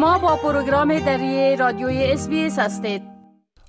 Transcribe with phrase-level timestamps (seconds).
[0.00, 3.02] شما با پروگرام دری رادیوی اس هستید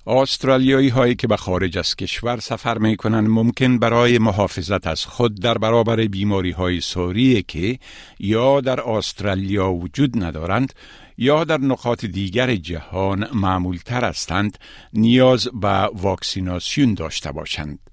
[0.08, 5.42] استرالیایی هایی که به خارج از کشور سفر می کنند ممکن برای محافظت از خود
[5.42, 7.80] در برابر بیماری های سوری که
[8.20, 10.74] یا در استرالیا وجود ندارند
[11.18, 14.58] یا در نقاط دیگر جهان معمول تر هستند
[14.94, 17.91] نیاز به واکسیناسیون داشته باشند.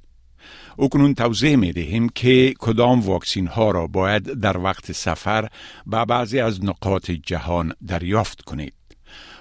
[0.79, 5.49] اکنون توضیح می دهیم که کدام واکسین ها را باید در وقت سفر
[5.87, 8.75] به بعضی از نقاط جهان دریافت کنید.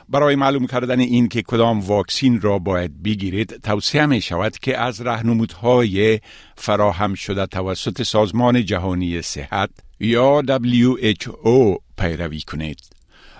[0.09, 5.01] برای معلوم کردن این که کدام واکسین را باید بگیرید توصیه می شود که از
[5.01, 6.19] رهنمودهای
[6.55, 12.96] فراهم شده توسط سازمان جهانی صحت یا WHO پیروی کنید.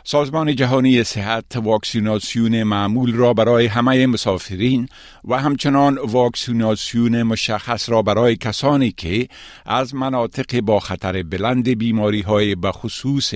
[0.10, 4.90] سازمان جهانی صحت واکسیناسیون معمول را برای همه مسافرین
[5.24, 9.28] و همچنان واکسیناسیون مشخص را برای کسانی که
[9.66, 13.34] از مناطق با خطر بلند بیماری های بخصوص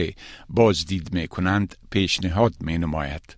[0.49, 3.38] بازدید می کنند پیشنهاد می نماید.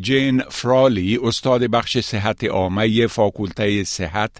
[0.00, 4.30] جین فرالی استاد بخش صحت عامه فاکولته صحت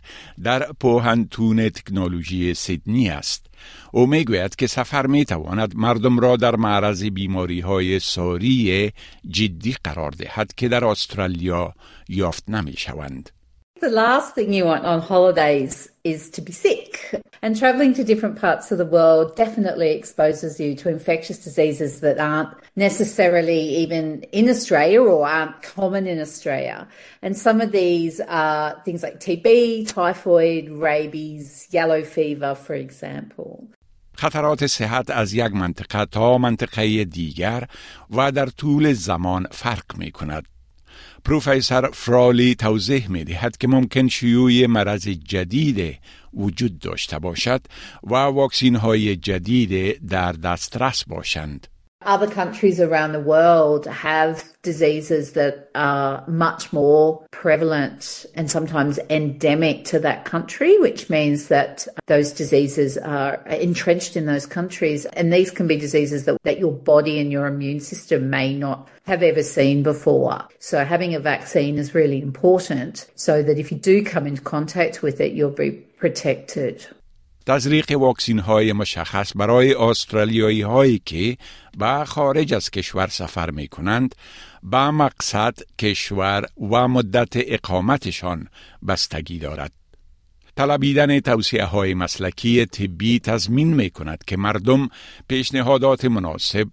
[0.42, 3.47] در پوهنتون تکنولوژی سیدنی است.
[3.92, 8.92] او می‌گوید که سفر می تواند مردم را در معرض بیماری های ساری
[9.30, 11.74] جدی قرار دهد که در استرالیا
[12.08, 13.30] یافت نمی شوند.
[13.79, 17.21] The last thing you want on holidays is to be sick.
[17.41, 22.17] And traveling to different parts of the world definitely exposes you to infectious diseases that
[22.17, 26.87] aren't necessarily even in Australia or aren't common in Australia.
[27.21, 33.67] And some of these are things like TB, typhoid, rabies, yellow fever, for example.
[34.17, 37.63] خطرات صحت از یک منطقه تا منطقه دیگر
[38.11, 40.47] و در طول زمان فرق می کند.
[41.28, 45.98] پروفسور فرالی توضیح می دهد که ممکن شیوع مرض جدید
[46.34, 47.60] وجود داشته باشد
[48.02, 51.66] و واکسین های جدید در دسترس باشند.
[52.02, 59.84] Other countries around the world have diseases that are much more prevalent and sometimes endemic
[59.86, 65.06] to that country, which means that those diseases are entrenched in those countries.
[65.06, 68.88] And these can be diseases that, that your body and your immune system may not
[69.06, 70.46] have ever seen before.
[70.60, 75.02] So having a vaccine is really important so that if you do come into contact
[75.02, 76.86] with it, you'll be protected.
[77.48, 81.36] تزریق واکسین های مشخص برای استرالیایی هایی که
[81.78, 84.14] به خارج از کشور سفر می کنند
[84.62, 88.48] به مقصد کشور و مدت اقامتشان
[88.88, 89.72] بستگی دارد.
[90.56, 94.88] طلبیدن توصیه های مسلکی طبی تضمین می کند که مردم
[95.28, 96.68] پیشنهادات مناسب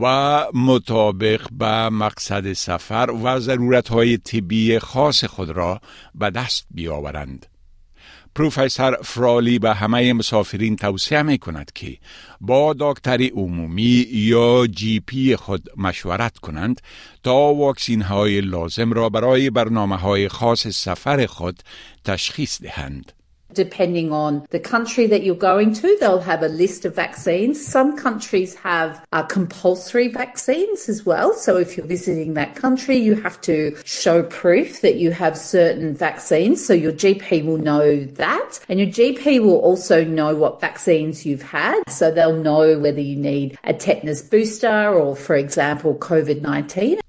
[0.00, 5.80] و مطابق به مقصد سفر و ضرورت های طبی خاص خود را
[6.14, 7.46] به دست بیاورند.
[8.34, 11.98] پروفسور فرالی به همه مسافرین توصیه می کند که
[12.40, 16.80] با دکتر عمومی یا جی پی خود مشورت کنند
[17.22, 21.62] تا واکسین های لازم را برای برنامه های خاص سفر خود
[22.04, 23.12] تشخیص دهند.
[23.54, 27.64] Depending on the country that you're going to, they'll have a list of vaccines.
[27.64, 31.34] Some countries have uh, compulsory vaccines as well.
[31.34, 35.94] So if you're visiting that country, you have to show proof that you have certain
[35.94, 36.64] vaccines.
[36.64, 38.60] So your GP will know that.
[38.68, 41.82] And your GP will also know what vaccines you've had.
[41.88, 47.00] So they'll know whether you need a tetanus booster or, for example, COVID 19.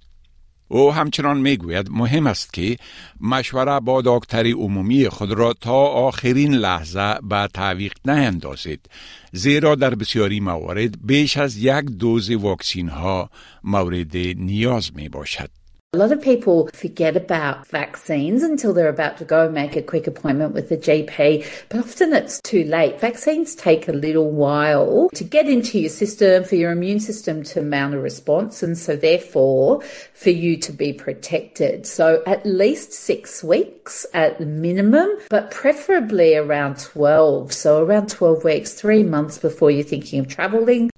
[0.73, 2.77] او همچنان می‌گوید مهم است که
[3.21, 8.89] مشوره با دکتر عمومی خود را تا آخرین لحظه به تعویق نیندازید
[9.31, 13.29] زیرا در بسیاری موارد بیش از یک دوز واکسین ها
[13.63, 15.62] مورد نیاز می باشد.
[15.95, 20.07] A lot of people forget about vaccines until they're about to go make a quick
[20.07, 22.99] appointment with the GP, but often it's too late.
[22.99, 27.61] Vaccines take a little while to get into your system, for your immune system to
[27.61, 29.83] mount a response, and so therefore
[30.15, 31.85] for you to be protected.
[31.85, 37.53] So at least six weeks at minimum, but preferably around 12.
[37.53, 40.89] So around 12 weeks, three months before you're thinking of traveling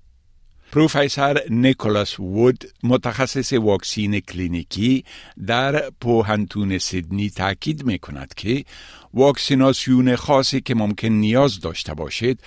[0.75, 5.05] پروفسور نیکولاس وود متخصص واکسین کلینیکی
[5.47, 8.65] در پوهنتون سیدنی تاکید می کند که
[9.13, 12.37] واکسیناسیون خاصی که ممکن نیاز داشته باشد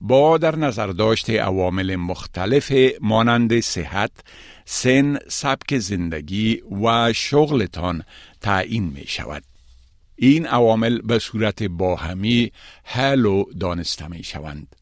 [0.00, 4.10] با در نظر داشت عوامل مختلف مانند صحت،
[4.64, 8.02] سن، سبک زندگی و شغلتان
[8.40, 9.42] تعیین می شود.
[10.16, 12.52] این عوامل به صورت باهمی
[12.84, 14.76] حل و دانسته می شوند.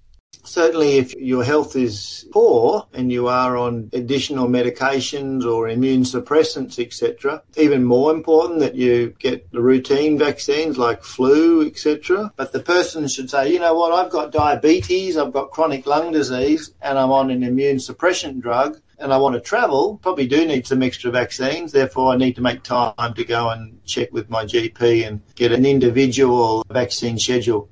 [0.46, 6.78] Certainly, if your health is poor and you are on additional medications or immune suppressants,
[6.78, 12.32] etc., even more important that you get the routine vaccines like flu, etc.
[12.36, 16.12] But the person should say, you know what, I've got diabetes, I've got chronic lung
[16.12, 20.46] disease, and I'm on an immune suppression drug and I want to travel, probably do
[20.46, 21.72] need some extra vaccines.
[21.72, 25.52] Therefore, I need to make time to go and check with my GP and get
[25.52, 27.68] an individual vaccine schedule.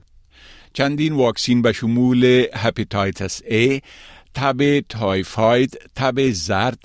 [0.75, 3.81] چندین واکسین به شمول هپاتیتس A،
[4.35, 6.79] تب تایفاید، تب زرد،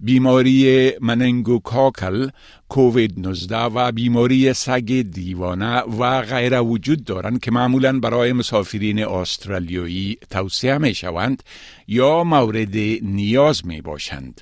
[0.00, 2.28] بیماری مننگوکاکل،
[2.68, 10.18] کووید 19 و بیماری سگ دیوانه و غیره وجود دارند که معمولا برای مسافرین استرالیایی
[10.30, 11.42] توصیه می شوند
[11.88, 14.40] یا مورد نیاز می باشند.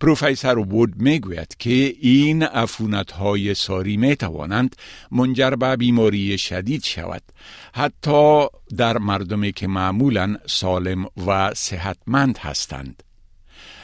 [0.00, 4.76] پروفیسر وود می‌گوید که این عفونت های ساری می توانند
[5.10, 7.22] منجر به بیماری شدید شود
[7.74, 8.46] حتی
[8.76, 13.02] در مردمی که معمولا سالم و صحتمند هستند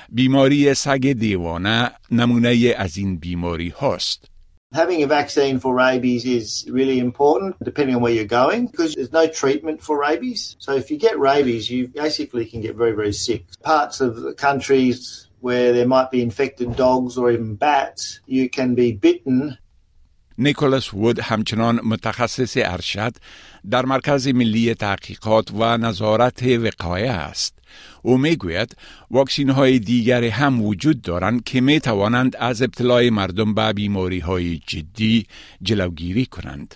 [0.09, 4.31] بیماری سگ دیوانه نمونه از این بیماری هاست
[4.75, 9.13] Having a vaccine for rabies is really important depending on where you're going because there's
[9.13, 10.57] no treatment for rabies.
[10.59, 13.45] So if you get rabies, you basically can get very, very sick.
[13.63, 18.71] Parts of the countries where there might be infected dogs or even bats, you can
[18.75, 19.59] be bitten
[20.39, 23.17] نیکولاس وود همچنان متخصص ارشد
[23.71, 27.59] در مرکز ملی تحقیقات و نظارت وقایه است.
[28.03, 28.77] او می‌گوید
[29.11, 34.61] واکسین های دیگر هم وجود دارند که می توانند از ابتلای مردم به بیماری های
[34.67, 35.27] جدی
[35.63, 36.75] جلوگیری کنند.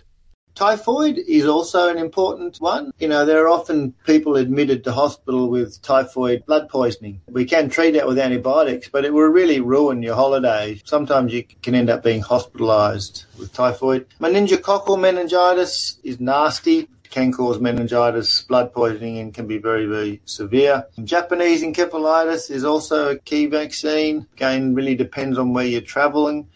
[0.58, 2.90] Typhoid is also an important one.
[2.98, 7.20] You know, there are often people admitted to hospital with typhoid blood poisoning.
[7.28, 10.80] We can treat that with antibiotics, but it will really ruin your holiday.
[10.84, 14.06] Sometimes you can end up being hospitalized with typhoid.
[14.20, 20.84] Meningococcal meningitis is nasty can cause meningitis, blood poisoning, and can be very, very severe.
[21.04, 24.26] Japanese encephalitis is also a key vaccine.
[24.34, 26.48] Again, really depends on where you're traveling.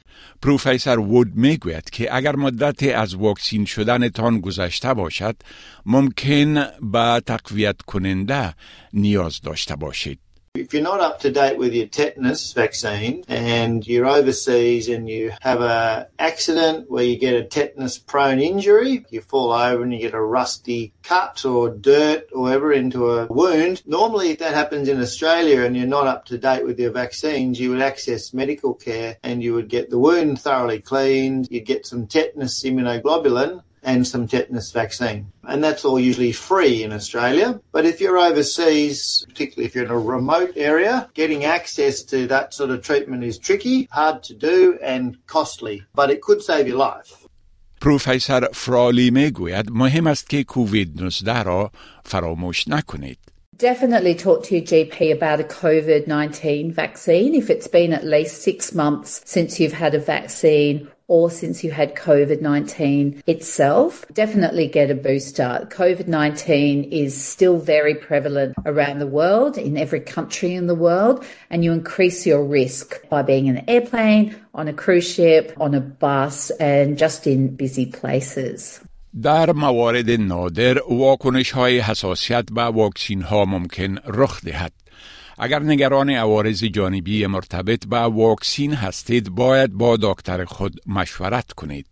[0.43, 5.37] پروفیسر وود می‌گوید که اگر مدت از واکسین شدنتان گذشته باشد
[5.87, 8.55] ممکن به تقویت کننده
[8.93, 10.21] نیاز داشته باشید.
[10.54, 15.32] If you're not up to date with your tetanus vaccine and you're overseas and you
[15.40, 19.99] have a accident where you get a tetanus prone injury, you fall over and you
[19.99, 23.82] get a rusty cut or dirt or whatever into a wound.
[23.87, 27.58] Normally if that happens in Australia and you're not up to date with your vaccines,
[27.58, 31.87] you would access medical care and you would get the wound thoroughly cleaned, you'd get
[31.87, 35.31] some tetanus immunoglobulin and some tetanus vaccine.
[35.48, 37.59] And that's all usually free in Australia.
[37.71, 42.54] But if you're overseas, particularly if you're in a remote area, getting access to that
[42.54, 45.83] sort of treatment is tricky, hard to do, and costly.
[45.95, 47.27] But it could save your life.
[47.81, 51.71] پروفسور فرالی میگوید مهم است که کووید 19 را
[52.06, 53.18] فراموش نکنید.
[53.57, 58.44] Definitely talk to your GP about a COVID 19 vaccine if it's been at least
[58.44, 64.69] six months since you've had a vaccine or since you had COVID 19 itself, definitely
[64.69, 65.66] get a booster.
[65.70, 71.25] COVID 19 is still very prevalent around the world, in every country in the world,
[71.50, 75.75] and you increase your risk by being in an airplane, on a cruise ship, on
[75.75, 78.81] a bus, and just in busy places.
[79.20, 84.73] در موارد نادر واکنش های حساسیت به واکسین ها ممکن رخ دهد.
[85.38, 91.87] اگر نگران عوارض جانبی مرتبط به واکسین هستید باید با دکتر خود مشورت کنید.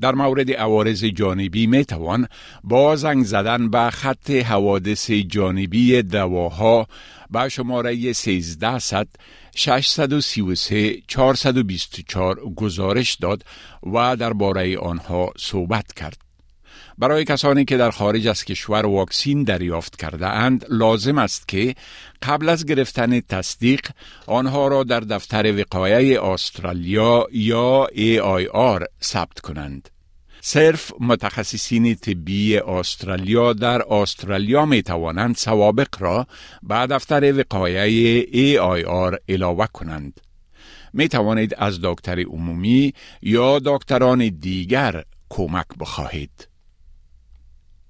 [0.00, 2.28] در مورد عوارض جانبی می توان
[2.64, 6.86] با زنگ زدن به خط حوادث جانبی دواها
[7.30, 9.08] به شماره 1300
[9.54, 13.44] 633 424 گزارش داد
[13.82, 16.31] و درباره آنها صحبت کرد.
[16.98, 21.74] برای کسانی که در خارج از کشور واکسین دریافت کرده اند لازم است که
[22.22, 23.86] قبل از گرفتن تصدیق
[24.26, 29.88] آنها را در دفتر وقایه استرالیا یا AIR ثبت کنند.
[30.40, 36.26] صرف متخصصین طبی استرالیا در استرالیا می توانند سوابق را
[36.62, 40.20] به دفتر وقایه AIR علاوه کنند.
[40.92, 46.51] می توانید از دکتر عمومی یا دکتران دیگر کمک بخواهید.